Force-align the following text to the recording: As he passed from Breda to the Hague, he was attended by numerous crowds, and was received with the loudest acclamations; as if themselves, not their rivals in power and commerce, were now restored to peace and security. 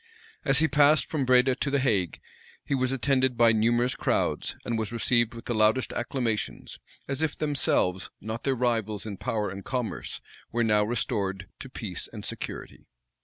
As 0.43 0.57
he 0.57 0.67
passed 0.67 1.11
from 1.11 1.25
Breda 1.25 1.53
to 1.57 1.69
the 1.69 1.77
Hague, 1.77 2.19
he 2.65 2.73
was 2.73 2.91
attended 2.91 3.37
by 3.37 3.51
numerous 3.51 3.93
crowds, 3.93 4.55
and 4.65 4.75
was 4.79 4.91
received 4.91 5.35
with 5.35 5.45
the 5.45 5.53
loudest 5.53 5.93
acclamations; 5.93 6.79
as 7.07 7.21
if 7.21 7.37
themselves, 7.37 8.09
not 8.19 8.43
their 8.43 8.55
rivals 8.55 9.05
in 9.05 9.17
power 9.17 9.51
and 9.51 9.63
commerce, 9.63 10.19
were 10.51 10.63
now 10.63 10.83
restored 10.83 11.49
to 11.59 11.69
peace 11.69 12.09
and 12.11 12.25
security. 12.25 12.87